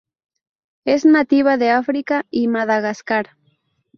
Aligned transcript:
Es 0.83 1.05
nativa 1.05 1.57
de 1.57 1.69
África 1.69 2.25
y 2.31 2.47
Madagascar. 2.47 3.37